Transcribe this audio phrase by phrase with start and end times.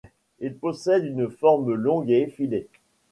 [0.39, 2.67] Il possède une forme longue et effilée.